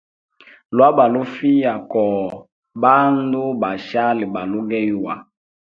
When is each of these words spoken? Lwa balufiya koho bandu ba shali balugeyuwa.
Lwa 0.75 0.87
balufiya 0.97 1.73
koho 1.91 2.25
bandu 2.81 3.43
ba 3.61 3.71
shali 3.87 4.25
balugeyuwa. 4.33 5.13